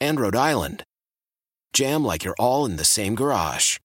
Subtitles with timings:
[0.00, 0.84] and Rhode Island
[1.72, 3.78] jam like you're all in the same garage.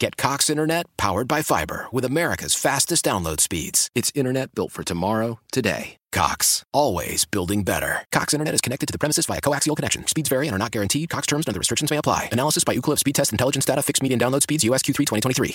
[0.00, 3.88] Get Cox Internet powered by fiber with America's fastest download speeds.
[3.94, 5.96] It's internet built for tomorrow, today.
[6.10, 8.04] Cox, always building better.
[8.10, 10.06] Cox Internet is connected to the premises via coaxial connection.
[10.08, 11.08] Speeds vary and are not guaranteed.
[11.08, 12.28] Cox terms and other restrictions may apply.
[12.32, 13.82] Analysis by Ookla Speed Test Intelligence Data.
[13.82, 14.64] Fixed median download speeds.
[14.64, 15.54] USQ3 2023.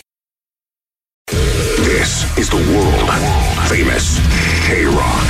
[1.28, 3.10] This is the world
[3.68, 4.18] famous
[4.66, 5.28] K Rock.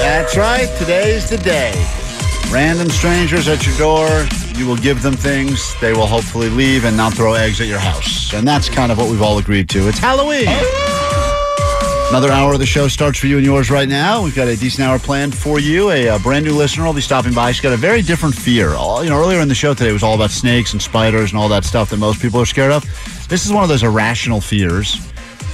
[0.00, 0.68] That's right.
[0.78, 2.05] Today's the day.
[2.50, 4.26] Random strangers at your door.
[4.54, 5.78] You will give them things.
[5.80, 8.32] They will hopefully leave and not throw eggs at your house.
[8.32, 9.88] And that's kind of what we've all agreed to.
[9.88, 10.48] It's Halloween.
[12.08, 14.22] Another hour of the show starts for you and yours right now.
[14.22, 15.90] We've got a decent hour planned for you.
[15.90, 17.50] A, uh brand new listener will be stopping by.
[17.50, 18.74] She's got a very different fear.
[18.74, 21.38] All, you know, earlier in the show today was all about snakes and spiders and
[21.38, 22.84] all that stuff that most people are scared of.
[23.28, 24.96] This is one of those irrational fears.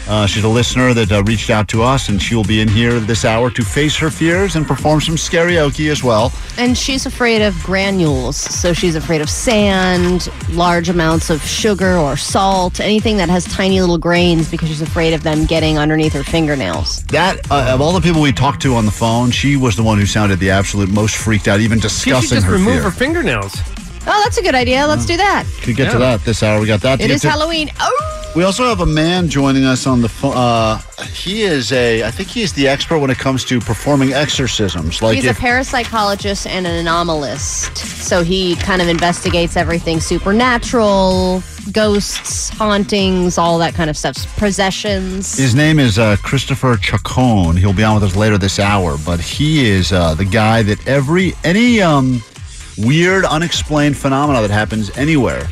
[0.09, 2.69] Uh, she's a listener that uh, reached out to us, and she will be in
[2.69, 6.33] here this hour to face her fears and perform some karaoke as well.
[6.59, 8.37] And she's afraid of granules.
[8.37, 13.81] So she's afraid of sand, large amounts of sugar or salt, anything that has tiny
[13.81, 17.03] little grains because she's afraid of them getting underneath her fingernails.
[17.05, 19.83] That uh, of all the people we talked to on the phone, she was the
[19.85, 22.75] one who sounded the absolute most freaked out, even She discussing should just her remove
[22.75, 22.83] fear.
[22.83, 23.55] her fingernails.
[24.05, 24.85] Oh, that's a good idea.
[24.85, 25.47] Let's do that.
[25.63, 26.61] Could get to that this hour.
[26.61, 26.97] We got that.
[26.97, 27.31] to It get is to.
[27.31, 27.71] Halloween.
[27.79, 28.02] Oh,
[28.35, 30.33] We also have a man joining us on the phone.
[30.35, 30.79] Uh,
[31.13, 35.03] he is a, I think he is the expert when it comes to performing exorcisms.
[35.03, 37.77] Like he's if, a parapsychologist and an anomalist.
[37.77, 45.37] So he kind of investigates everything supernatural, ghosts, hauntings, all that kind of stuff, possessions.
[45.37, 47.55] His name is uh, Christopher Chacon.
[47.59, 50.89] He'll be on with us later this hour, but he is uh, the guy that
[50.89, 52.23] every any um,
[52.79, 55.47] weird, unexplained phenomena that happens anywhere.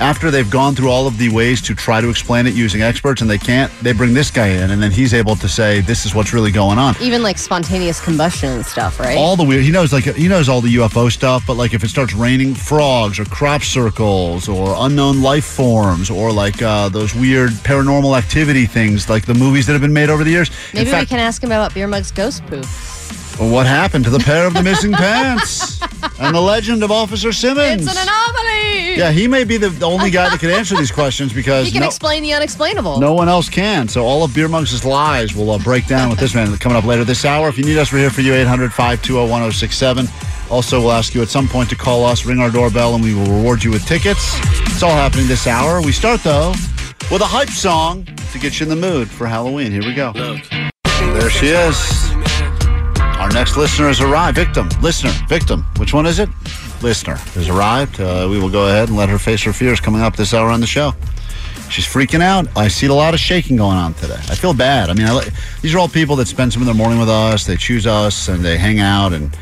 [0.00, 3.20] After they've gone through all of the ways to try to explain it using experts
[3.20, 6.04] and they can't, they bring this guy in and then he's able to say, this
[6.04, 6.94] is what's really going on.
[7.00, 9.16] Even like spontaneous combustion and stuff, right?
[9.16, 9.62] all the weird.
[9.62, 12.54] He knows like he knows all the UFO stuff, but like if it starts raining
[12.54, 18.66] frogs or crop circles or unknown life forms or like uh, those weird paranormal activity
[18.66, 20.50] things, like the movies that have been made over the years.
[20.72, 22.64] Maybe fact, we can ask him about Beer Mug's ghost poop.
[23.38, 25.80] Well, what happened to the pair of the missing pants
[26.20, 27.86] and the legend of Officer Simmons?
[27.86, 28.96] It's an anomaly.
[28.96, 31.72] yeah, he may be the, the only guy that can answer these questions because He
[31.72, 33.00] can no, explain the unexplainable.
[33.00, 33.88] no one else can.
[33.88, 36.84] So all of Beer Mugs' lies will uh, break down with this man coming up
[36.84, 37.48] later this hour.
[37.48, 40.06] If you need us, we're here for you, 800 520 1067.
[40.50, 43.14] Also, we'll ask you at some point to call us, ring our doorbell, and we
[43.14, 44.36] will reward you with tickets.
[44.70, 45.80] It's all happening this hour.
[45.82, 46.50] We start, though,
[47.10, 49.72] with a hype song to get you in the mood for Halloween.
[49.72, 50.12] Here we go.
[50.12, 52.13] There she is.
[53.24, 54.36] Our next listener has arrived.
[54.36, 55.64] Victim, listener, victim.
[55.78, 56.28] Which one is it?
[56.82, 57.98] Listener has arrived.
[57.98, 60.50] Uh, we will go ahead and let her face her fears coming up this hour
[60.50, 60.92] on the show.
[61.70, 62.46] She's freaking out.
[62.54, 64.20] I see a lot of shaking going on today.
[64.28, 64.90] I feel bad.
[64.90, 65.26] I mean, I,
[65.62, 67.46] these are all people that spend some of their morning with us.
[67.46, 69.14] They choose us and they hang out.
[69.14, 69.34] And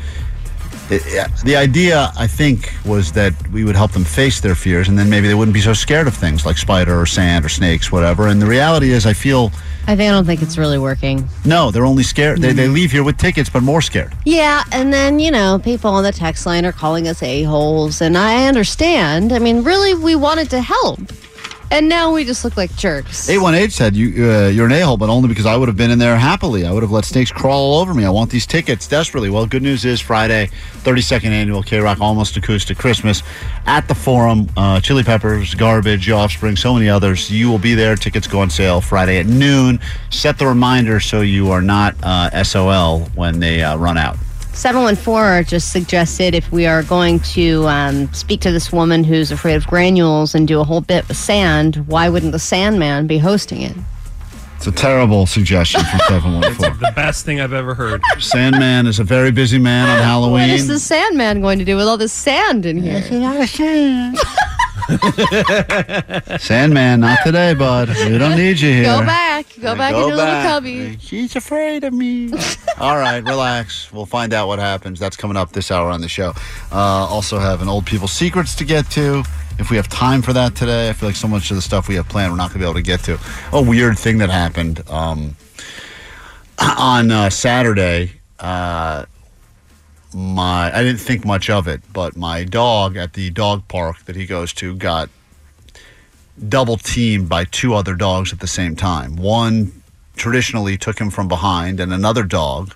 [1.43, 5.09] the idea, I think, was that we would help them face their fears, and then
[5.09, 8.27] maybe they wouldn't be so scared of things like spider or sand or snakes, whatever.
[8.27, 9.51] And the reality is, I feel
[9.85, 11.27] I think I don't think it's really working.
[11.43, 12.41] no, they're only scared.
[12.41, 12.73] They, they mm-hmm.
[12.73, 14.13] leave here with tickets, but more scared.
[14.25, 18.17] Yeah, and then, you know, people on the text line are calling us a-holes, and
[18.17, 19.33] I understand.
[19.33, 20.99] I mean, really, we wanted to help.
[21.73, 23.27] And now we just look like jerks.
[23.27, 25.89] 818 said, you, uh, You're an a hole, but only because I would have been
[25.89, 26.67] in there happily.
[26.67, 28.05] I would have let snakes crawl all over me.
[28.05, 29.31] I want these tickets desperately.
[29.31, 30.51] Well, good news is Friday,
[30.83, 33.23] 32nd annual K Rock Almost Acoustic Christmas
[33.65, 34.47] at the Forum.
[34.55, 37.31] Uh, Chili Peppers, Garbage, Offspring, so many others.
[37.31, 37.95] You will be there.
[37.95, 39.79] Tickets go on sale Friday at noon.
[40.11, 44.17] Set the reminder so you are not uh, SOL when they uh, run out.
[44.53, 49.55] 714 just suggested if we are going to um, speak to this woman who's afraid
[49.55, 53.61] of granules and do a whole bit with sand, why wouldn't the Sandman be hosting
[53.61, 53.75] it?
[54.57, 56.79] It's a terrible suggestion from 714.
[56.79, 58.01] The best thing I've ever heard.
[58.19, 60.33] Sandman is a very busy man on Halloween.
[60.49, 63.01] What is the Sandman going to do with all this sand in here?
[66.39, 67.89] Sandman, not today, bud.
[67.89, 68.83] We don't need you here.
[68.83, 69.32] Go back.
[69.61, 70.43] Go back Go in your back.
[70.43, 70.97] little cubby.
[70.99, 72.31] She's afraid of me.
[72.79, 73.91] All right, relax.
[73.91, 74.99] We'll find out what happens.
[74.99, 76.33] That's coming up this hour on the show.
[76.71, 79.23] Uh, also, have an old people secrets to get to.
[79.59, 81.87] If we have time for that today, I feel like so much of the stuff
[81.87, 83.19] we have planned we're not going to be able to get to.
[83.51, 85.35] A weird thing that happened um,
[86.59, 88.13] on uh, Saturday.
[88.39, 89.05] Uh,
[90.15, 94.15] my I didn't think much of it, but my dog at the dog park that
[94.15, 95.09] he goes to got
[96.49, 99.15] double teamed by two other dogs at the same time.
[99.15, 99.71] One
[100.15, 102.73] traditionally took him from behind, and another dog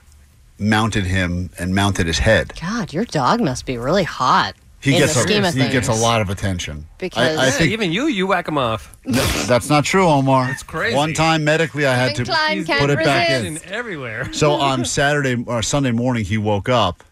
[0.59, 2.53] mounted him and mounted his head.
[2.59, 4.55] God, your dog must be really hot.
[4.79, 6.85] He in gets the a scheme of he gets a lot of attention.
[6.99, 8.95] Because- I, I Yeah, think even you, you whack him off.
[9.05, 10.49] that's not true, Omar.
[10.51, 10.95] It's crazy.
[10.95, 13.45] One time medically, I had to Klein put it back in.
[13.45, 14.31] In everywhere.
[14.33, 17.03] So on Saturday or Sunday morning, he woke up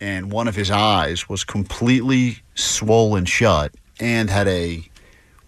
[0.00, 4.82] and one of his eyes was completely swollen shut and had a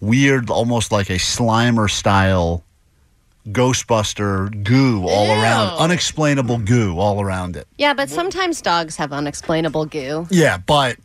[0.03, 2.63] weird, almost like a Slimer style
[3.49, 7.67] Ghostbuster goo all around, unexplainable goo all around it.
[7.77, 10.27] Yeah, but sometimes dogs have unexplainable goo.
[10.29, 10.97] Yeah, but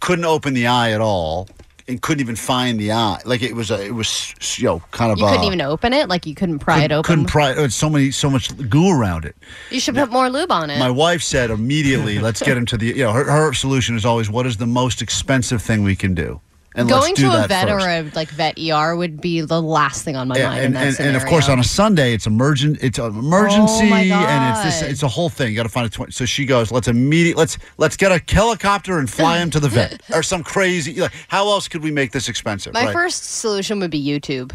[0.00, 1.48] couldn't open the eye at all
[1.88, 3.20] and couldn't even find the eye.
[3.24, 5.18] Like it was, a, it was, you know, kind of.
[5.18, 6.08] You couldn't uh, even open it.
[6.10, 7.08] Like you couldn't pry it couldn't- open.
[7.08, 7.52] Couldn't pry.
[7.56, 9.34] It's so many, so much goo around it.
[9.70, 10.78] you should put more lube on it.
[10.78, 14.28] My wife said immediately, let's get into the, you know, her, her solution is always,
[14.28, 16.40] what is the most expensive thing we can do?
[16.74, 17.86] And Going to a vet first.
[17.86, 20.60] or a like vet ER would be the last thing on my Yeah, mind.
[20.64, 23.94] in and, and, and of course on a Sunday it's emergent it's an emergency Oh,
[23.94, 26.46] and it's this it's a whole thing you got to find a 20 so she
[26.46, 30.22] goes let's immediate let's let's get a helicopter and fly him to the vet or
[30.22, 32.92] some crazy like how else could we make this expensive my right?
[32.92, 34.52] first solution would be YouTube.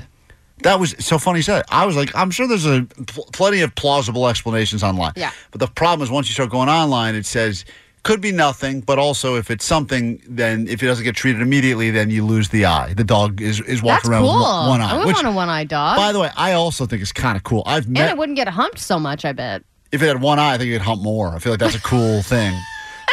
[0.63, 1.43] That was so funny.
[1.43, 5.13] Said I was like, I'm sure there's a pl- plenty of plausible explanations online.
[5.15, 5.29] Yeah.
[5.51, 7.63] But the problem is once you start going online, it says
[8.07, 11.91] could be nothing, but also if it's something, then if it doesn't get treated immediately,
[11.91, 12.93] then you lose the eye.
[12.93, 14.33] The dog is is walking That's around cool.
[14.33, 14.91] with one, one eye.
[14.91, 15.97] I would which, want a one-eyed dog.
[15.97, 17.63] by the way, I also think it's kind of cool.
[17.65, 19.25] I've and it wouldn't get humped so much.
[19.25, 19.61] I bet.
[19.91, 21.35] if it had one eye, I think it'd hump more.
[21.35, 22.57] I feel like that's a cool thing.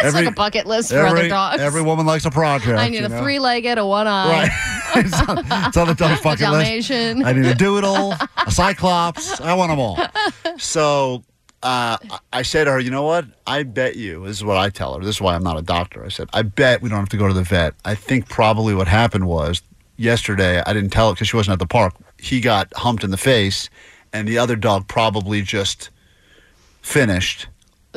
[0.00, 1.60] That's like a bucket list for other dogs.
[1.60, 2.78] Every woman likes a project.
[2.78, 3.20] I need a know?
[3.20, 4.50] three-legged, a one-eye, Right.
[4.96, 6.90] it's, on, it's on the dog a bucket list.
[6.90, 8.12] I need a doodle,
[8.46, 9.40] a cyclops.
[9.40, 9.98] I want them all.
[10.58, 11.22] So
[11.64, 11.96] uh,
[12.32, 13.26] I- say to her, you know what?
[13.46, 14.24] I bet you.
[14.26, 15.00] This is what I tell her.
[15.04, 16.04] This is why I'm not a doctor.
[16.04, 17.74] I said, I bet we don't have to go to the vet.
[17.84, 19.62] I think probably what happened was
[19.96, 20.62] yesterday.
[20.66, 21.94] I didn't tell her because she wasn't at the park.
[22.18, 23.70] He got humped in the face,
[24.12, 25.90] and the other dog probably just
[26.82, 27.48] finished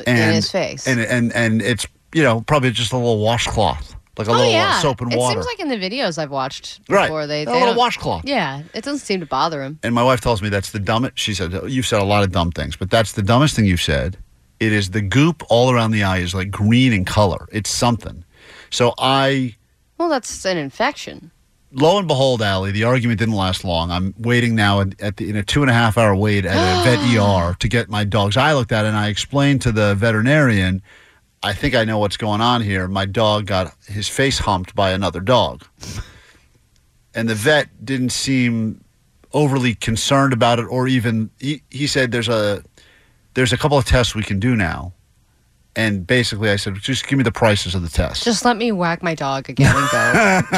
[0.05, 0.87] and, his face.
[0.87, 4.49] And and and it's you know probably just a little washcloth, like a oh little
[4.49, 5.39] uh, yeah, soap and it water.
[5.39, 7.03] It seems like in the videos I've watched Right.
[7.07, 8.23] before they, A they little don't- washcloth.
[8.25, 9.79] Yeah, it doesn't seem to bother him.
[9.83, 11.17] And my wife tells me that's the dumbest.
[11.19, 13.81] She said, You've said a lot of dumb things, but that's the dumbest thing you've
[13.81, 14.17] said.
[14.59, 17.47] It is the goop all around the eye is like green in color.
[17.51, 18.23] It's something.
[18.71, 19.55] So I,
[19.97, 21.29] Well, that's an infection.
[21.71, 23.91] lo and behold, Allie, the argument didn't last long.
[23.91, 26.55] I'm waiting now at, at the, in a two and a half hour wait at
[26.55, 28.83] a vet ER to get my dog's eye looked at.
[28.85, 30.81] And I explained to the veterinarian,
[31.47, 32.89] I think I know what's going on here.
[32.89, 35.63] My dog got his face humped by another dog.
[37.15, 38.83] and the vet didn't seem
[39.31, 42.63] overly concerned about it or even he, he said there's a
[43.33, 44.91] there's a couple of tests we can do now
[45.77, 48.23] and basically i said just give me the prices of the test.
[48.23, 49.97] Just let me whack my dog again and go.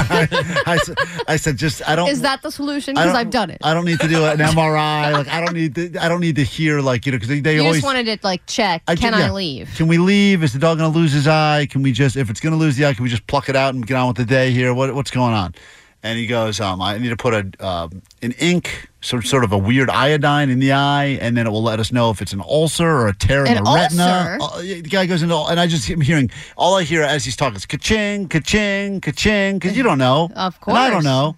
[0.66, 2.96] I, said, I said just i don't Is that the solution?
[2.96, 3.60] Because I've done it.
[3.64, 6.38] i don't need to do an mri like i don't need to i don't need
[6.38, 8.82] to hear like you know because they, they you always just wanted to like check.
[8.88, 9.70] I can ju- I leave?
[9.76, 10.44] Can we leave?
[10.44, 11.68] Is the dog going to lose his eye?
[11.70, 13.56] Can we just, if it's going to lose the eye, can we just pluck it
[13.56, 14.74] out and get on with the day here?
[14.74, 15.54] What, what's going on?
[16.02, 19.52] And he goes, um, I need to put a um, an ink, sort sort of
[19.52, 22.32] a weird iodine in the eye, and then it will let us know if it's
[22.32, 24.38] an ulcer or a tear in An the retina.
[24.40, 27.36] Uh, the guy goes into, and I just am hearing all I hear as he's
[27.36, 31.36] talking is ka-ching, ka-ching, ka-ching, because you don't know, Of and I don't know.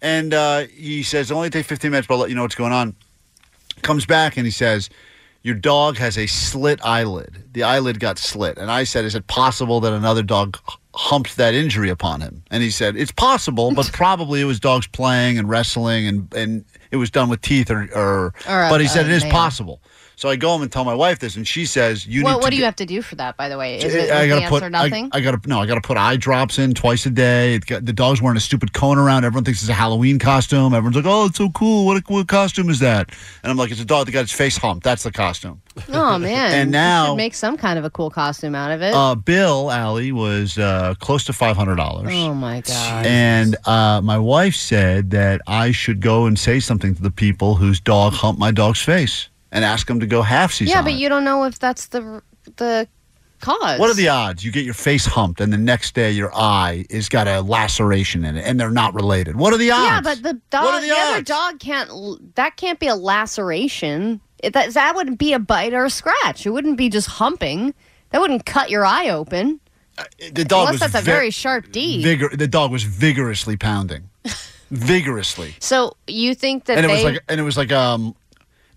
[0.00, 2.54] And uh, he says, "It'll only take 15 minutes, but I'll let you know what's
[2.54, 2.96] going on."
[3.82, 4.88] Comes back and he says,
[5.42, 7.44] "Your dog has a slit eyelid.
[7.52, 10.58] The eyelid got slit." And I said, "Is it possible that another dog
[10.94, 14.86] humped that injury upon him?" And he said, "It's possible, but probably it was dogs
[14.88, 18.88] playing and wrestling, and and it was done with teeth or." or, Or but he
[18.88, 19.32] said it is nail.
[19.32, 19.80] possible.
[20.18, 22.36] So I go home and tell my wife this, and she says, "You What, need
[22.38, 23.78] what to do you have to do for that, by the way?
[23.78, 25.10] Is it I gotta put nothing?
[25.12, 25.60] I, I gotta no.
[25.60, 27.60] I gotta put eye drops in twice a day.
[27.60, 29.24] Got, the dog's wearing a stupid cone around.
[29.24, 30.74] Everyone thinks it's a Halloween costume.
[30.74, 31.86] Everyone's like, "Oh, it's so cool.
[31.86, 33.10] What what costume is that?"
[33.44, 34.82] And I'm like, "It's a dog that got its face humped.
[34.82, 36.52] That's the costume." oh man!
[36.52, 38.94] And You now- should make some kind of a cool costume out of it.
[38.94, 42.08] Uh, Bill Allie was uh, close to five hundred dollars.
[42.12, 43.06] oh my god!
[43.06, 47.54] And uh, my wife said that I should go and say something to the people
[47.54, 50.72] whose dog humped my dog's face and ask them to go half season.
[50.72, 50.96] yeah, on but it.
[50.98, 52.22] you don't know if that's the
[52.56, 52.88] the
[53.40, 53.78] cause.
[53.78, 54.44] What are the odds?
[54.44, 58.24] You get your face humped, and the next day your eye is got a laceration
[58.24, 59.36] in it, and they're not related.
[59.36, 59.84] What are the odds?
[59.84, 62.34] Yeah, but the dog, What are the the, other dog can't.
[62.36, 64.20] That can't be a laceration.
[64.42, 66.46] It, that that wouldn't be a bite or a scratch.
[66.46, 67.74] It wouldn't be just humping.
[68.10, 69.60] That wouldn't cut your eye open.
[70.32, 72.02] the dog Unless was that's a ve- very sharp deed.
[72.04, 72.30] vigor.
[72.34, 74.08] The dog was vigorously pounding,
[74.70, 76.94] vigorously, So you think that and it they?
[76.94, 78.14] was like, and it was like, um,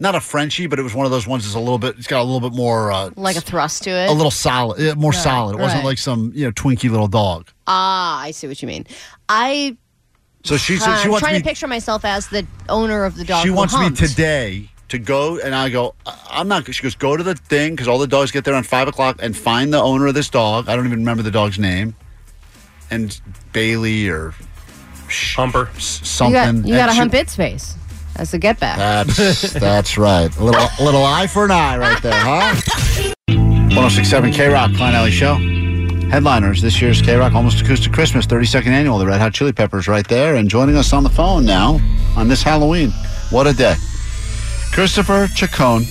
[0.02, 1.96] not a Frenchie, but it was one of those ones that's a little bit.
[1.98, 2.92] It's got a little bit more.
[2.92, 4.10] Uh, Like a thrust to it.
[4.10, 5.54] a little solid, more solid.
[5.58, 5.86] It wasn't right.
[5.92, 7.48] like some you know twinky little dog.
[7.68, 8.86] ah, I see what you mean.
[9.30, 9.78] I
[10.44, 11.40] So she said she I'm wants trying me.
[11.40, 13.44] to picture myself as the owner of the dog.
[13.44, 15.94] she who wants me today to go, and I go.
[16.06, 16.66] "I- I'm not.
[16.74, 19.18] She goes, go to the thing because all the dogs get there on five o'clock
[19.22, 20.68] and find the owner of this dog.
[20.68, 21.96] I don't even remember the dog's name,
[22.90, 23.18] and
[23.54, 24.34] Bailey or
[25.36, 25.70] Humper.
[25.76, 26.34] s- You something.
[26.62, 27.76] got, you got And to she- hump its face.
[28.16, 28.78] That's a get back.
[28.78, 30.36] That's that's right.
[30.38, 32.56] A little little eye for an eye right there, huh?
[33.28, 35.36] 1067 K Rock, Klein Ally Show.
[36.10, 38.98] Headliners this year's K Rock Almost Acoustic Christmas 32nd Annual.
[38.98, 40.36] The Red Hot Chili Peppers right there.
[40.36, 41.80] And joining us on the phone now
[42.18, 42.92] on this Halloween.
[43.30, 43.76] What a day.
[44.74, 45.84] Christopher Chacon.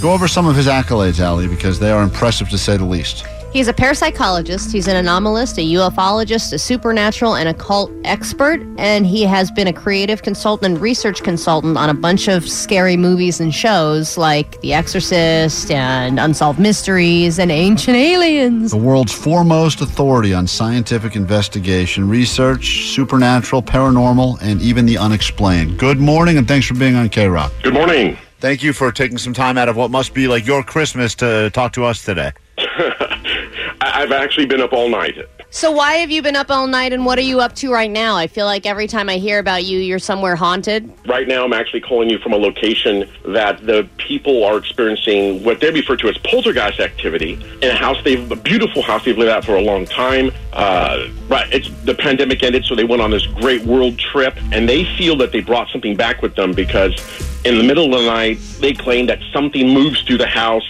[0.00, 3.24] Go over some of his accolades, Allie, because they are impressive to say the least.
[3.52, 9.22] He's a parapsychologist, he's an anomalist, a ufologist, a supernatural and occult expert, and he
[9.22, 13.54] has been a creative consultant and research consultant on a bunch of scary movies and
[13.54, 18.72] shows like The Exorcist and Unsolved Mysteries and Ancient Aliens.
[18.72, 25.78] The world's foremost authority on scientific investigation, research, supernatural, paranormal, and even the unexplained.
[25.78, 27.52] Good morning, and thanks for being on K Rock.
[27.62, 28.18] Good morning.
[28.38, 31.50] Thank you for taking some time out of what must be like your Christmas to
[31.50, 32.32] talk to us today.
[33.80, 35.16] I- I've actually been up all night.
[35.50, 37.90] So, why have you been up all night and what are you up to right
[37.90, 38.16] now?
[38.16, 40.90] I feel like every time I hear about you, you're somewhere haunted.
[41.06, 45.60] Right now, I'm actually calling you from a location that the people are experiencing what
[45.60, 49.30] they refer to as poltergeist activity in a house they've a beautiful house they've lived
[49.30, 50.30] at for a long time.
[50.52, 54.68] Uh, right, it's the pandemic ended, so they went on this great world trip, and
[54.68, 56.92] they feel that they brought something back with them because
[57.44, 60.64] in the middle of the night they claim that something moves through the house.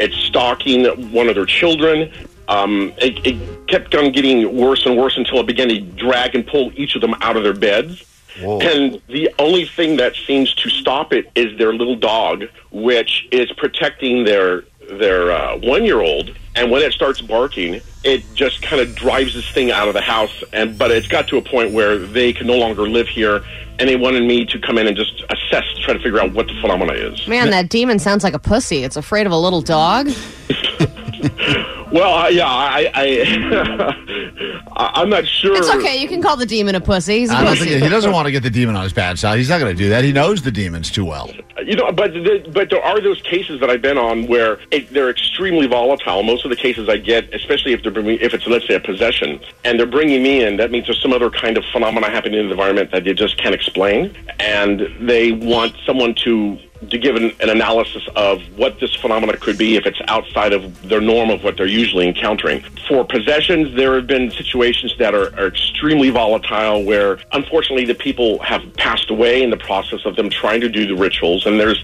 [0.00, 2.12] It's stalking one of their children.
[2.48, 6.46] Um, it, it kept on getting worse and worse until it began to drag and
[6.46, 8.04] pull each of them out of their beds.
[8.40, 13.50] And the only thing that seems to stop it is their little dog, which is
[13.52, 16.34] protecting their their uh, one year old.
[16.54, 20.00] And when it starts barking, it just kind of drives this thing out of the
[20.00, 20.42] house.
[20.52, 23.44] And but it's got to a point where they can no longer live here,
[23.78, 26.46] and they wanted me to come in and just assess try to figure out what
[26.46, 27.26] the phenomena is.
[27.26, 28.84] Man, that demon sounds like a pussy.
[28.84, 30.10] It's afraid of a little dog.
[31.92, 35.56] Well, uh, yeah, I, I, I I'm not sure.
[35.56, 36.00] It's okay.
[36.00, 37.20] You can call the demon a pussy.
[37.20, 37.70] He's a I don't pussy.
[37.70, 39.38] think he doesn't want to get the demon on his bad side.
[39.38, 40.04] He's not going to do that.
[40.04, 41.30] He knows the demons too well.
[41.64, 44.90] You know, but the, but there are those cases that I've been on where it,
[44.92, 46.22] they're extremely volatile.
[46.22, 48.80] Most of the cases I get, especially if they're bringing, if it's let's say a
[48.80, 52.38] possession, and they're bringing me in, that means there's some other kind of phenomena happening
[52.40, 56.58] in the environment that they just can't explain, and they want someone to
[56.90, 60.88] to give an, an analysis of what this phenomena could be if it's outside of
[60.88, 62.62] their norm of what they're usually encountering.
[62.86, 68.38] For possessions, there have been situations that are, are extremely volatile where unfortunately the people
[68.40, 71.82] have passed away in the process of them trying to do the rituals and there's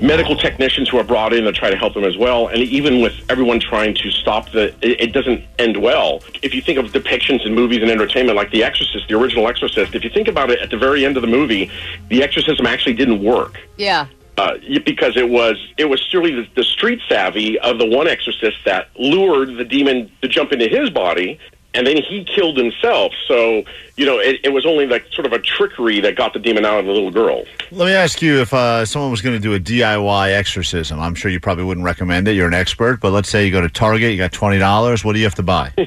[0.00, 3.00] medical technicians who are brought in to try to help them as well and even
[3.00, 6.86] with everyone trying to stop the it, it doesn't end well if you think of
[6.86, 10.50] depictions in movies and entertainment like the exorcist the original exorcist if you think about
[10.50, 11.70] it at the very end of the movie
[12.08, 14.06] the exorcism actually didn't work Yeah.
[14.38, 18.58] Uh, because it was it was surely the, the street savvy of the one exorcist
[18.64, 21.38] that lured the demon to jump into his body,
[21.72, 23.12] and then he killed himself.
[23.26, 23.64] So
[23.96, 26.66] you know, it, it was only like sort of a trickery that got the demon
[26.66, 27.44] out of the little girl.
[27.70, 31.00] Let me ask you if uh, someone was going to do a DIY exorcism.
[31.00, 32.32] I'm sure you probably wouldn't recommend it.
[32.32, 35.04] You're an expert, but let's say you go to Target, you got twenty dollars.
[35.04, 35.72] What do you have to buy?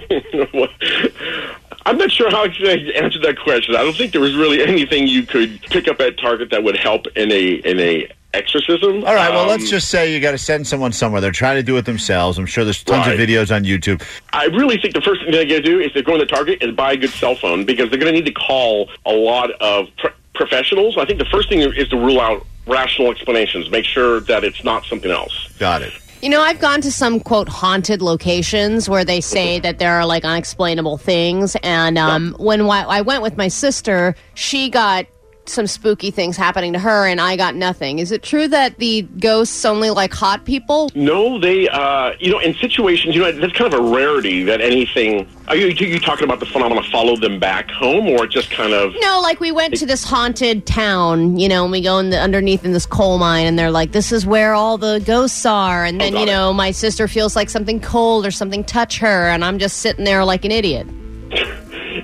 [1.86, 3.75] I'm not sure how to answer that question.
[3.75, 6.77] I don't think there was really anything you could pick up at Target that would
[6.77, 9.03] help in a in a exorcism.
[9.05, 9.29] All right.
[9.31, 11.19] Well, Um, let's just say you got to send someone somewhere.
[11.21, 12.38] They're trying to do it themselves.
[12.38, 13.19] I'm sure there's tons Right.
[13.19, 14.01] of videos on YouTube.
[14.33, 16.62] I really think the first thing they're going to do is they're going to Target
[16.62, 19.51] is buy a good cell phone because they're going to need to call a lot
[19.62, 20.98] of pro- professionals.
[20.98, 23.69] I think the first thing is to rule out rational explanations.
[23.71, 25.33] Make sure that it's not something else.
[25.57, 25.93] Got it.
[26.21, 30.05] You know, I've gone to some quote haunted locations where they say that there are
[30.05, 31.55] like unexplainable things.
[31.63, 35.05] And um, when I went with my sister, she got
[35.50, 38.00] some spooky things happening to her, and I got nothing.
[38.00, 40.89] Is it true that the ghosts only like hot people?
[40.96, 44.62] No, they, uh, you know, in situations, you know, that's kind of a rarity that
[44.62, 45.27] anything.
[45.48, 48.74] Are you, are you talking about the phenomena follow them back home, or just kind
[48.74, 48.94] of?
[49.00, 52.20] No, like we went to this haunted town, you know, and we go in the,
[52.20, 55.84] underneath in this coal mine, and they're like, "This is where all the ghosts are."
[55.86, 56.32] And then, got you it.
[56.32, 60.06] know, my sister feels like something cold or something touch her, and I'm just sitting
[60.06, 60.88] there like an idiot.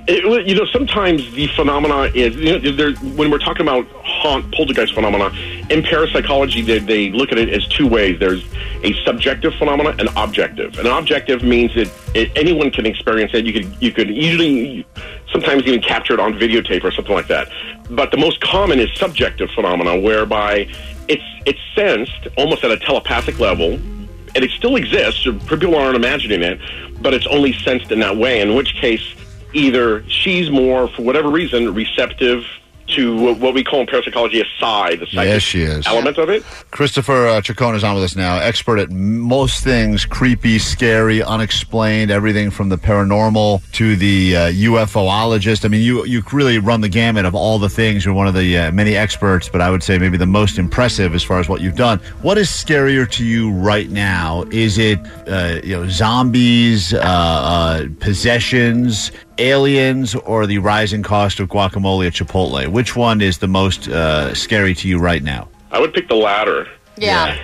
[0.08, 4.94] It, you know, sometimes the phenomena is you know, when we're talking about haunt poltergeist
[4.94, 5.32] phenomena.
[5.70, 8.20] In parapsychology, they, they look at it as two ways.
[8.20, 8.46] There's
[8.84, 10.78] a subjective phenomena and objective.
[10.78, 13.46] And objective means that it, anyone can experience it.
[13.46, 14.86] You could you could usually
[15.32, 17.52] sometimes even capture it on videotape or something like that.
[17.90, 20.68] But the most common is subjective phenomena, whereby
[21.08, 25.28] it's it's sensed almost at a telepathic level, and it still exists.
[25.48, 26.60] People aren't imagining it,
[27.02, 28.42] but it's only sensed in that way.
[28.42, 29.16] In which case,
[29.56, 32.44] either she's more, for whatever reason, receptive
[32.88, 35.88] to what we call in parapsychology a psi, the psychic Yes, she is.
[35.88, 36.44] element of it.
[36.70, 42.12] Christopher uh, Chacon is on with us now, expert at most things creepy, scary, unexplained,
[42.12, 45.66] everything from the paranormal to the uh, UFOologist.
[45.66, 48.06] I mean, you you really run the gamut of all the things.
[48.06, 51.16] You're one of the uh, many experts, but I would say maybe the most impressive
[51.16, 51.98] as far as what you've done.
[52.22, 54.44] What is scarier to you right now?
[54.52, 61.50] Is it uh, you know zombies, uh, uh, possessions, aliens, or the rising cost of
[61.50, 62.68] guacamole at Chipotle?
[62.68, 65.48] Which one is the most uh, scary to you right now?
[65.72, 66.68] I would pick the latter.
[66.98, 67.38] Yeah.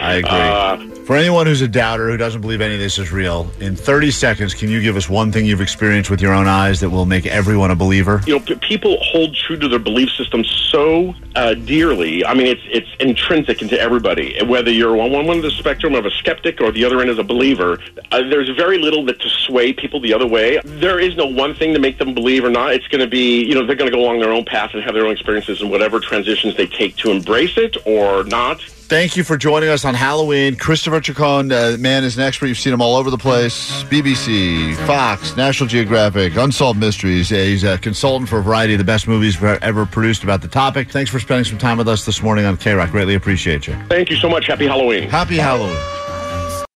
[0.00, 0.30] I agree.
[0.30, 3.76] Uh, For anyone who's a doubter who doesn't believe any of this is real, in
[3.76, 6.90] 30 seconds, can you give us one thing you've experienced with your own eyes that
[6.90, 8.20] will make everyone a believer?
[8.26, 12.24] you know, p- people hold true to their belief system so uh, dearly.
[12.24, 14.36] I mean, it's it's intrinsic into everybody.
[14.44, 17.10] Whether you're on one end of the spectrum of a skeptic or the other end
[17.10, 17.78] as a believer,
[18.12, 20.60] uh, there's very little that to sway people the other way.
[20.64, 22.72] There is no one thing to make them believe or not.
[22.74, 24.82] It's going to be, you know, they're going to go along their own path and
[24.82, 28.60] have their own experiences and whatever transitions they take to embrace it or not.
[28.88, 30.56] Thank you for joining us on Halloween.
[30.56, 32.46] Christopher Chacon, uh, man, is an expert.
[32.46, 37.30] You've seen him all over the place BBC, Fox, National Geographic, Unsolved Mysteries.
[37.30, 40.48] Uh, he's a consultant for a variety of the best movies ever produced about the
[40.48, 40.90] topic.
[40.90, 42.90] Thanks for spending some time with us this morning on K Rock.
[42.90, 43.76] Greatly appreciate you.
[43.90, 44.46] Thank you so much.
[44.46, 45.10] Happy Halloween.
[45.10, 45.76] Happy Halloween.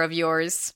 [0.00, 0.75] of yours.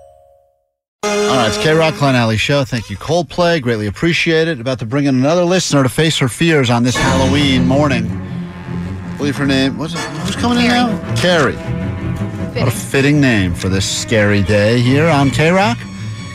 [1.03, 2.63] All right, it's K Rock Klein Ally Show.
[2.63, 3.59] Thank you, Coldplay.
[3.59, 4.59] Greatly appreciate it.
[4.59, 8.05] About to bring in another listener to face her fears on this Halloween morning.
[8.05, 9.99] I believe her name What's it?
[9.99, 11.15] Who's coming in now?
[11.15, 11.55] Carrie.
[12.53, 15.79] What a fitting name for this scary day here on K Rock.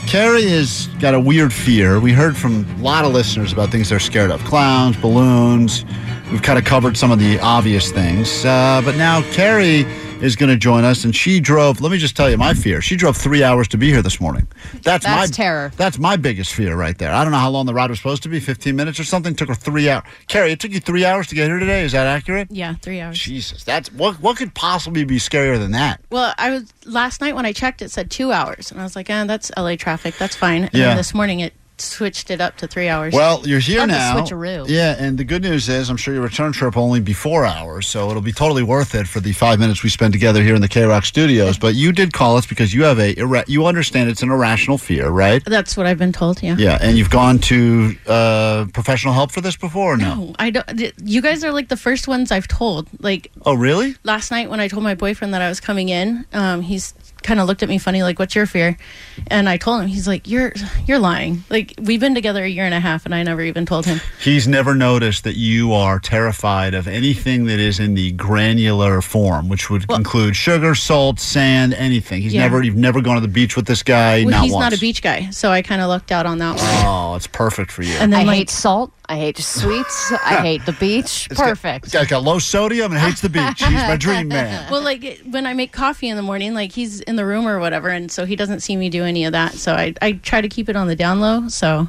[0.09, 2.01] Carrie has got a weird fear.
[2.01, 5.85] We heard from a lot of listeners about things they're scared of clowns, balloons.
[6.33, 8.45] We've kind of covered some of the obvious things.
[8.45, 9.87] Uh, but now Carrie
[10.23, 11.81] is going to join us, and she drove.
[11.81, 12.81] Let me just tell you my fear.
[12.81, 14.47] She drove three hours to be here this morning.
[14.83, 15.73] That's, my terror.
[15.77, 17.13] That's my biggest fear right there.
[17.13, 18.41] I don't know how long the ride was supposed to be.
[18.41, 19.35] Fifteen minutes or something.
[19.35, 20.05] Took her three hours.
[20.29, 21.83] Carrie, it took you three hours to get here today.
[21.83, 22.49] Is that accurate?
[22.51, 23.19] Yeah, three hours.
[23.19, 24.21] Jesus, that's what.
[24.21, 26.01] What could possibly be scarier than that?
[26.11, 28.97] Well, I was last night when I checked, it said two hours, and I was
[28.97, 30.17] like, "Ah, that's LA traffic.
[30.19, 30.89] That's fine." And Yeah.
[30.89, 33.13] then this morning it switched it up to three hours.
[33.15, 34.17] Well, you're here the now.
[34.17, 34.67] switcheroo.
[34.69, 37.45] Yeah, and the good news is, I'm sure your return trip will only be four
[37.45, 40.55] hours, so it'll be totally worth it for the five minutes we spend together here
[40.55, 41.59] in the K Rock studios.
[41.59, 44.79] But you did call us because you have a irra- you understand it's an irrational
[44.79, 45.43] fear, right?
[45.45, 46.43] that's what I've been told.
[46.43, 46.57] Yeah.
[46.59, 50.15] Yeah, and you've gone to uh, professional help for this before, or no?
[50.15, 50.67] No, I don't.
[50.77, 52.89] th- You guys are like the first ones I've told.
[53.01, 53.95] Like Oh, really?
[54.05, 56.95] last night when I told my boyfriend that I was coming in, um, he's
[57.27, 58.79] kind of looked at me funny, like, "What's your fear?"
[59.27, 60.53] And I told him, he's like, "You're
[60.87, 63.67] you're lying." Like we've been together a year and a half, and I never even
[63.67, 64.01] told him.
[64.21, 69.49] He's never noticed that you are terrified of anything that is in the granular form,
[69.49, 72.23] which would include sugar, salt, sand, anything.
[72.23, 72.43] He's Yeah.
[72.43, 74.23] never you've never gone to the beach with this guy.
[74.23, 74.63] Well, not he's once.
[74.71, 76.87] not a beach guy, so I kind of lucked out on that one.
[76.87, 77.95] Oh, it's perfect for you.
[78.01, 78.93] And then I like hate salt.
[79.09, 80.11] I hate sweets.
[80.13, 81.27] I hate the beach.
[81.31, 81.85] It's got- Perfect.
[81.85, 83.59] This guy's got low sodium and hates the beach.
[83.63, 84.69] He's my dream man.
[84.71, 87.59] Well, like when I make coffee in the morning, like he's in the room or
[87.61, 89.55] whatever, and so he doesn't see me do any of that.
[89.55, 91.49] So I, I try to keep it on the down low.
[91.49, 91.89] So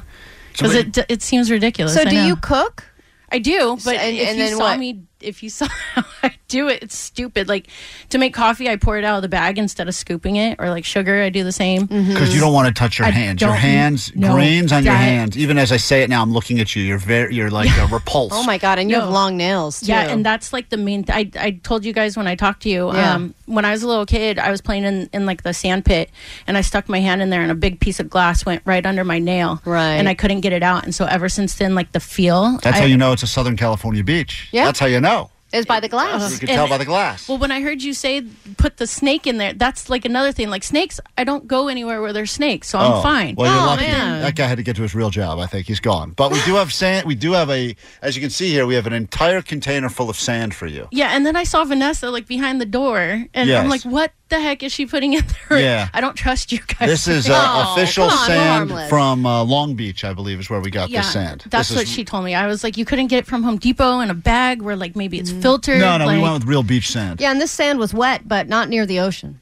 [0.52, 1.94] because it it seems ridiculous.
[1.94, 2.26] So I do know.
[2.26, 2.84] you cook?
[3.30, 4.78] I do, but and- if and you then saw what?
[4.78, 7.48] me, if you saw how I do it, it's stupid.
[7.48, 7.68] Like
[8.08, 10.70] to make coffee, I pour it out of the bag instead of scooping it, or
[10.70, 11.86] like sugar, I do the same.
[11.86, 13.40] Because you don't want to touch your I hands.
[13.40, 15.36] Your hands, no, grains on your hands.
[15.36, 16.82] Even as I say it now, I'm looking at you.
[16.82, 18.34] You're very, you're like uh, repulsed.
[18.34, 18.78] Oh my god!
[18.78, 19.86] And you have long nails too.
[19.86, 21.04] Yeah, and that's like the main.
[21.04, 22.92] Th- I I told you guys when I talked to you.
[22.92, 23.14] Yeah.
[23.14, 25.84] Um, when I was a little kid, I was playing in, in like the sand
[25.84, 26.10] pit,
[26.46, 28.84] and I stuck my hand in there, and a big piece of glass went right
[28.84, 29.60] under my nail.
[29.64, 29.94] Right.
[29.94, 32.58] and I couldn't get it out, and so ever since then, like the feel.
[32.62, 34.48] That's I- how you know it's a Southern California beach.
[34.52, 34.64] Yeah.
[34.64, 35.30] That's how you know.
[35.52, 36.32] Is by the glass.
[36.32, 37.28] You can tell by the glass.
[37.28, 38.22] Well, when I heard you say
[38.58, 40.50] put the snake in there, that's like another thing.
[40.50, 43.34] Like snakes, I don't go anywhere where there's snakes, so I'm Oh, fine.
[43.34, 43.82] Well, you're Oh, lucky.
[43.86, 44.22] man.
[44.22, 45.38] That guy had to get to his real job.
[45.38, 46.10] I think he's gone.
[46.10, 47.06] But we do have sand.
[47.06, 50.10] We do have a, as you can see here, we have an entire container full
[50.10, 50.86] of sand for you.
[50.92, 53.62] Yeah, and then I saw Vanessa like behind the door, and Yes.
[53.62, 55.88] I'm like, "What the heck is she putting in there?" Yeah.
[55.94, 56.88] I don't trust you guys.
[56.88, 58.88] This is uh, Oh, official on, sand harmless.
[58.90, 61.44] from uh, Long Beach, I believe, is where we got yeah, this sand.
[61.50, 62.34] that's This what is- she told me.
[62.34, 64.94] I was like, "You couldn't get it from Home Depot in a bag where like
[64.96, 67.20] maybe it's filtered." No, no, we went with real beach sand.
[67.20, 69.40] Yeah, and this sand was wet, but not near the ocean.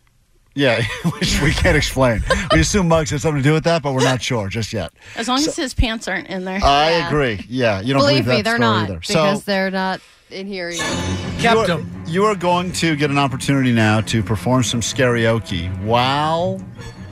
[0.54, 0.82] Yeah,
[1.18, 2.22] which we can't explain.
[2.50, 4.90] we assume Muggs had something to do with that, but we're not sure just yet.
[5.14, 6.60] As long as his pants aren't in there.
[6.64, 7.06] I Yeah.
[7.08, 7.44] agree.
[7.46, 9.00] Yeah, you don't Believe believe me, that they're not either.
[9.00, 10.70] because so they're not in here.
[10.70, 10.76] Either.
[11.36, 12.04] you Kept are, them.
[12.06, 16.60] you are going to get an opportunity now to perform some karaoke while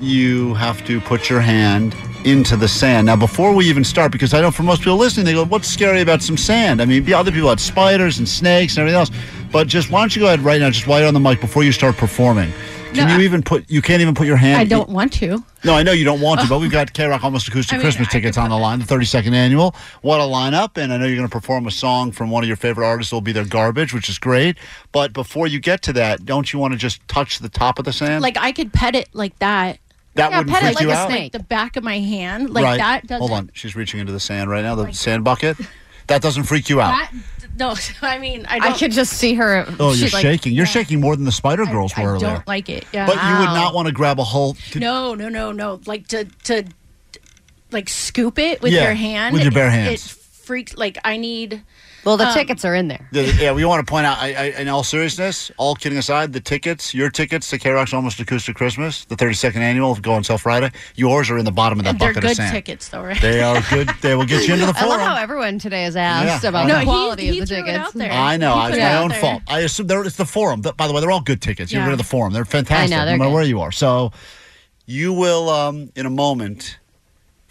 [0.00, 3.06] you have to put your hand into the sand.
[3.06, 5.68] Now, before we even start, because I know for most people listening, they go, "What's
[5.68, 8.98] scary about some sand?" I mean, the other people had spiders and snakes and everything
[8.98, 9.10] else.
[9.52, 11.40] But just why don't you go ahead right now, just while you're on the mic,
[11.40, 12.52] before you start performing.
[12.94, 13.68] Can No, you I- even put?
[13.70, 14.58] You can't even put your hand.
[14.58, 15.44] I don't want to.
[15.64, 16.58] No, I know you don't want to, but oh.
[16.58, 18.84] we've got K Rock Almost Acoustic I mean, Christmas I tickets on the line, the
[18.84, 19.74] 32nd annual.
[20.02, 20.76] What a lineup.
[20.76, 23.12] And I know you're going to perform a song from one of your favorite artists.
[23.12, 24.56] It'll be their garbage, which is great.
[24.92, 27.84] But before you get to that, don't you want to just touch the top of
[27.84, 28.22] the sand?
[28.22, 29.78] Like I could pet it like that,
[30.14, 31.08] that yeah, wouldn't pet it freak like you a out?
[31.08, 31.32] snake.
[31.32, 32.78] the back of my hand, like right.
[32.78, 33.06] that.
[33.06, 33.50] Doesn't, Hold on.
[33.54, 35.56] She's reaching into the sand right now, the sand bucket.
[36.06, 36.90] That doesn't freak you out.
[36.90, 37.12] That,
[37.58, 38.78] no, I mean I I don't.
[38.78, 39.64] could just see her.
[39.80, 40.52] oh, you're like, shaking.
[40.52, 42.26] You're shaking more than the Spider Girls I, were I earlier.
[42.34, 42.84] don't like it.
[42.92, 43.06] Yeah.
[43.06, 44.54] but you would not want to grab a whole.
[44.72, 45.80] to- No, no, no, no.
[45.86, 46.64] Like to to
[47.70, 49.32] like scoop it with Yeah, your hand.
[49.34, 50.04] with your bare it- hands.
[50.06, 51.62] It freaks like I need
[52.04, 53.06] Well, the Um, tickets are in there.
[53.12, 56.32] The- yeah, we want to point out, I, I, in all seriousness, all kidding aside,
[56.32, 60.22] the tickets, your tickets to K Rock's Almost Acoustic Christmas, the 32nd annual, go on
[60.24, 60.70] sale Friday.
[60.96, 63.20] Yours are in the bottom of that and they're good tickets though, right?
[63.20, 63.88] They are good.
[64.02, 64.92] They will get you into the forum.
[64.92, 67.54] I love how everyone today has asked Yeah, about I the quality he of the
[67.54, 67.96] tickets.
[67.96, 68.54] I know.
[68.54, 69.20] He I, put it's my own there.
[69.20, 69.42] fault.
[69.48, 70.60] I assume they're, it's the forum.
[70.60, 71.72] But, by the way, they're all good tickets.
[71.72, 71.86] You're Yeah.
[71.86, 72.32] rid of the forum.
[72.32, 73.34] They're fantastic, I know, they're no matter good.
[73.34, 73.72] where you are.
[73.72, 74.12] So
[74.86, 76.78] you will, um, in a moment,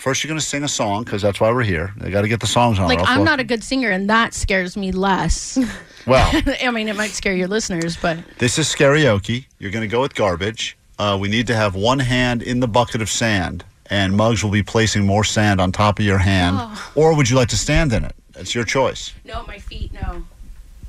[0.04, 1.94] first you're going to sing a song because that's why we're here.
[1.98, 2.88] They got to get the songs on.
[2.89, 5.58] Like I'm we'll- not a good singer, and that scares me less.
[6.06, 6.30] Well,
[6.62, 9.46] I mean, it might scare your listeners, but This is karaoke.
[9.58, 10.76] You're going to go with garbage.
[11.00, 14.52] Uh, we need to have one hand in the bucket of sand, and Muggs will
[14.52, 16.58] be placing more sand on top of your hand.
[16.60, 16.92] Oh.
[16.96, 18.13] Or would you like to stand in it?
[18.36, 19.13] It's your choice.
[19.24, 20.24] no, my feet, no.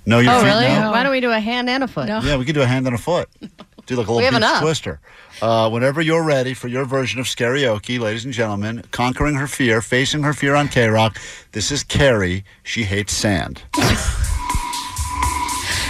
[0.04, 0.46] No, your Oh, feet.
[0.46, 0.66] really?
[0.66, 0.90] No?
[0.90, 2.08] Why don't we do a hand and a foot?
[2.08, 2.18] No.
[2.20, 3.28] Yeah, we could do a hand and a foot.
[3.86, 4.98] Do like a little beach twister.
[5.42, 9.82] Uh, whenever you're ready for your version of karaoke, ladies and gentlemen, conquering her fear,
[9.82, 11.18] facing her fear on K Rock.
[11.52, 12.44] This is Carrie.
[12.62, 13.62] She hates sand.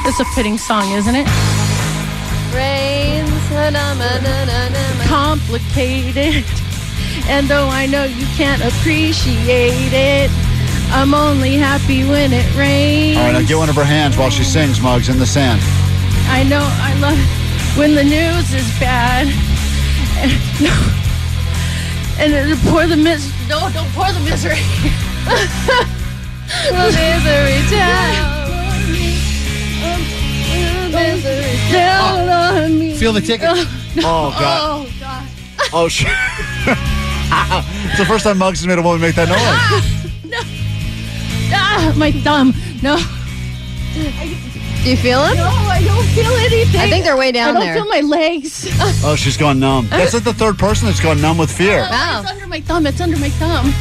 [0.07, 1.27] It's a fitting song, isn't it?
[2.53, 3.31] Rains.
[5.07, 6.45] Complicated,
[7.29, 10.31] and though I know you can't appreciate it,
[10.91, 13.17] I'm only happy when it rains.
[13.19, 15.61] All right, now get one of her hands while she sings, Mugs, in the sand.
[16.29, 17.44] I know I love it
[17.77, 19.29] when the news is bad.
[20.17, 20.31] And,
[20.63, 20.71] no,
[22.21, 23.29] and then pour the mis.
[23.49, 24.55] No, don't pour the misery.
[26.71, 28.55] Misery town.
[30.93, 32.95] Misery Down on me.
[32.95, 33.49] Feel the ticket.
[33.99, 34.87] Oh, God.
[34.87, 35.29] Oh God.
[35.73, 36.07] Oh, shit.
[36.67, 40.41] it's the first time Muggs has made a woman make that noise.
[41.53, 42.55] Ah, my thumb.
[42.83, 42.97] No,
[44.85, 45.37] Do you feel it?
[45.37, 46.79] no, I don't feel anything.
[46.81, 47.73] I think they're way down there.
[47.73, 48.01] I don't there.
[48.01, 48.69] feel my legs.
[49.07, 49.87] Oh, she's gone numb.
[49.87, 49.97] Uh-huh.
[49.99, 51.81] That's like the third person that's gone numb with fear.
[51.81, 52.21] Wow.
[52.23, 52.87] It's under my thumb.
[52.87, 53.73] It's under my thumb.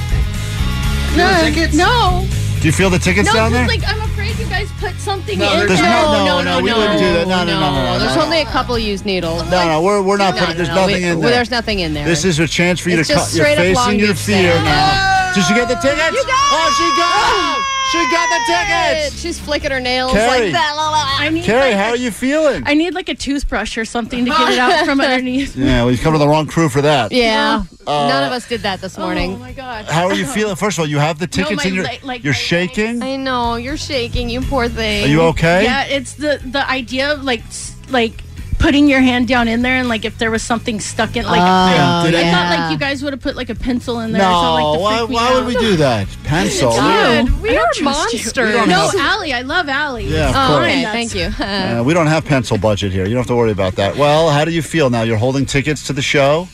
[1.16, 1.76] No, tickets?
[1.76, 2.26] no,
[2.60, 3.34] Do you feel the tickets no.
[3.34, 3.68] down there?
[3.68, 5.90] Just like I'm afraid you guys put something No, in there's there.
[5.90, 7.28] no- no, no, we wouldn't do that.
[7.28, 8.24] No, no, no, no, no, There's no.
[8.24, 9.44] only a couple used needles.
[9.52, 11.32] no, no, we're, we're not No, putting, there's no, nothing we- in well, there.
[11.38, 12.06] There's nothing in there.
[12.06, 13.38] This is a chance for you It's to just cut.
[13.38, 14.66] You're straight up Long facing your Beach fear sand.
[14.66, 15.32] now.
[15.36, 16.16] Did she get the tickets?
[16.16, 17.70] You got Oh, she got oh.
[17.94, 19.20] She got the tickets.
[19.22, 20.46] She's flicking her nails Carrie.
[20.46, 20.74] like that.
[20.76, 21.06] La, la, la.
[21.20, 22.64] I need Carrie, like, how are you feeling?
[22.66, 25.56] I need like a toothbrush or something to get it out from underneath.
[25.56, 27.12] yeah, well, you've come to the wrong crew for that.
[27.12, 27.64] Yeah.
[27.86, 29.34] Uh, None of us did that this morning.
[29.36, 29.86] Oh my god.
[29.86, 30.56] How are you feeling?
[30.56, 31.84] First of all, you have the tickets my in your.
[31.84, 33.04] le- like, you're my shaking.
[33.04, 35.04] I know you're shaking, you poor thing.
[35.04, 35.64] Are you okay?
[35.66, 37.44] Yeah, it's the the idea of like
[37.90, 38.23] like
[38.64, 41.42] putting your hand down in there and like if there was something stuck in like
[41.42, 44.14] Oh, I, Did I thought like you guys would have put like a pencil in
[44.14, 46.08] there no, or something like why, why would we do that?
[46.24, 46.72] Pencil.
[46.72, 48.20] Dude, we I are don't trust you.
[48.20, 48.54] monsters.
[48.62, 50.06] We No, have- Allie, I love Allie.
[50.06, 50.68] Yeah, of Oh, course.
[50.70, 50.84] okay.
[50.86, 51.26] Thank you.
[51.46, 53.04] Uh, we don't have pencil budget here.
[53.04, 53.98] You don't have to worry about that.
[53.98, 55.02] Well, how do you feel now?
[55.04, 56.48] You're holding tickets to the show.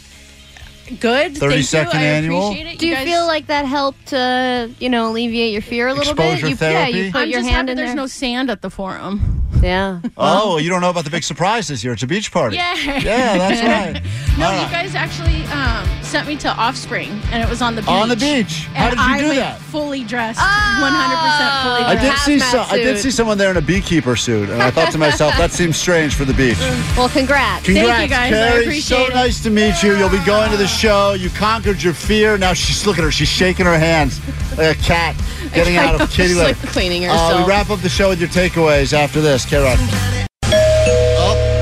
[0.99, 1.35] Good.
[1.35, 1.99] 32nd Thank you.
[1.99, 2.47] I annual?
[2.47, 2.79] appreciate it.
[2.79, 6.11] Do you guys- feel like that helped to, you know, alleviate your fear a little
[6.13, 6.49] Exposure bit?
[6.49, 6.91] You, therapy?
[6.97, 7.95] Yeah, you put I'm your just hand happy in there's there.
[7.95, 9.38] There's no sand at the forum.
[9.61, 9.99] Yeah.
[10.17, 11.93] Oh, you don't know about the big surprise this year.
[11.93, 12.55] It's a beach party.
[12.57, 12.75] Yeah.
[12.75, 14.03] Yeah, that's right.
[14.39, 14.71] No, All you right.
[14.71, 17.89] guys actually um, sent me to Offspring, and it was on the beach.
[17.89, 18.65] On the beach.
[18.73, 19.59] How And did you I do went that?
[19.61, 21.63] Fully dressed, 100% Oh.
[21.63, 22.25] fully I dressed.
[22.25, 22.65] did see some.
[22.69, 25.51] I did see someone there in a beekeeper suit, and I thought to myself, that
[25.51, 26.57] seems strange for the beach.
[26.97, 27.65] Well, congrats.
[27.65, 28.33] thank you, Congrats, guys.
[28.33, 28.63] I Carrie.
[28.63, 29.13] appreciate so it.
[29.13, 29.95] nice to meet you.
[29.95, 31.13] You'll be going to the show.
[31.13, 32.37] You conquered your fear.
[32.37, 33.11] Now she's look at her.
[33.11, 34.19] She's shaking her hands
[34.57, 35.15] like a cat
[35.53, 36.59] getting out of kitty She's, litter.
[36.59, 37.45] like, cleaning Uh, herself.
[37.45, 39.45] we wrap up the show with your takeaways after this.
[39.45, 39.77] K-Rock.
[39.79, 40.25] Oh,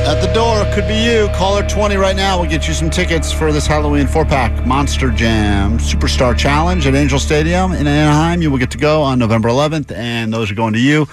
[0.07, 0.63] at the door.
[0.73, 1.27] Could be you.
[1.35, 2.39] Caller 20 right now.
[2.39, 7.19] We'll get you some tickets for this Halloween four-pack Monster Jam Superstar Challenge at Angel
[7.19, 8.41] Stadium in Anaheim.
[8.41, 11.07] You will get to go on November 11th, and those are going to you.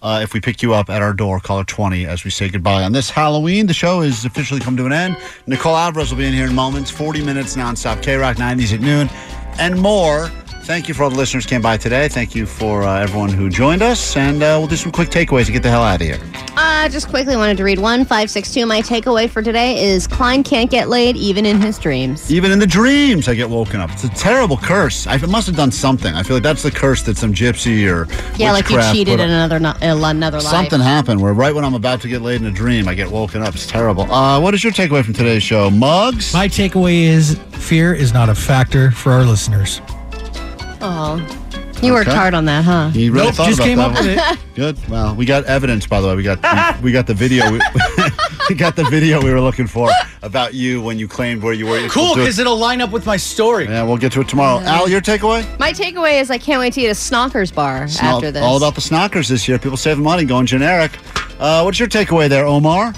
[0.00, 2.84] Uh, if we pick you up at our door, caller 20 as we say goodbye
[2.84, 3.66] on this Halloween.
[3.66, 5.18] The show is officially come to an end.
[5.46, 8.80] Nicole Alvarez will be in here in moments, 40 minutes nonstop, K Rock 90s at
[8.80, 9.10] noon,
[9.58, 10.30] and more.
[10.68, 12.08] Thank you for all the listeners who came by today.
[12.08, 15.46] Thank you for uh, everyone who joined us, and uh, we'll do some quick takeaways
[15.46, 16.20] to get the hell out of here.
[16.58, 18.66] Uh, just quickly wanted to read one five six two.
[18.66, 22.30] My takeaway for today is Klein can't get laid even in his dreams.
[22.30, 23.90] Even in the dreams, I get woken up.
[23.92, 25.06] It's a terrible curse.
[25.06, 26.14] I must have done something.
[26.14, 29.30] I feel like that's the curse that some gypsy or Yeah, like you cheated in
[29.30, 30.48] another no- another life.
[30.50, 33.10] Something happened where right when I'm about to get laid in a dream, I get
[33.10, 33.54] woken up.
[33.54, 34.02] It's terrible.
[34.12, 35.70] Uh, what is your takeaway from today's show?
[35.70, 36.34] Mugs?
[36.34, 39.80] My takeaway is fear is not a factor for our listeners.
[40.80, 41.16] Oh,
[41.82, 42.16] you worked Okay.
[42.16, 42.88] hard on that, huh?
[42.90, 44.06] He really Nope, thought just about came that up one.
[44.06, 44.54] with it.
[44.54, 44.88] Good.
[44.88, 46.16] Well, we got evidence, by the way.
[46.16, 46.38] We got
[46.80, 47.50] we, we got the video.
[47.52, 47.60] We,
[48.48, 49.88] we got the video we were looking for
[50.22, 51.86] about you when you claimed where you were.
[51.88, 53.66] Cool, We'll do it- because it'll line up with my story.
[53.66, 54.60] Yeah, we'll get to it tomorrow.
[54.64, 55.44] Al, your takeaway?
[55.58, 58.42] My takeaway is I can't wait to eat a Snockers bar It's all- after this.
[58.42, 59.58] All about the snockers this year.
[59.58, 60.92] People saving money, going generic.
[61.38, 62.92] Uh, what's your takeaway there, Omar?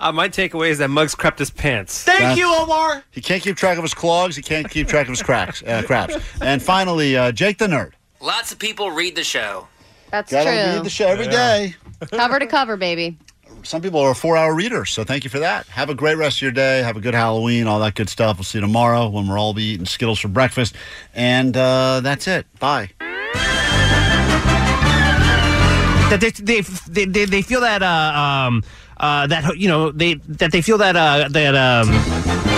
[0.00, 2.04] Uh, my takeaway is that Muggs crept his pants.
[2.04, 3.02] Thank That's- you, Omar.
[3.10, 4.36] He can't keep track of his clogs.
[4.36, 6.16] He can't keep track of his cracks, uh, craps.
[6.40, 7.92] And finally, uh, Jake the nerd.
[8.20, 9.66] Lots of people read the show.
[10.10, 10.74] That's Gotta true.
[10.76, 11.74] read the show every day.
[12.12, 13.18] cover to cover, baby.
[13.64, 15.66] Some people are a four-hour readers, so thank you for that.
[15.66, 16.78] Have a great rest of your day.
[16.82, 18.36] Have a good Halloween, all that good stuff.
[18.38, 20.76] We'll see you tomorrow when we're all be eating Skittles for breakfast.
[21.12, 22.46] And uh, that's it.
[22.60, 22.90] Bye.
[26.10, 28.62] that they they they, they, they feel that uh, um
[29.00, 32.57] uh that you know they that they feel that uh that um